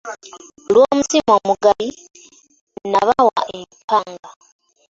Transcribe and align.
Olw'omutima 0.67 1.31
omugabi 1.39 1.89
na 2.91 2.99
bawa 3.07 3.41
empanga. 3.57 4.29